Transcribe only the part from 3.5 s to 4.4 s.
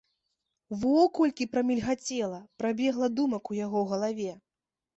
у яго галаве.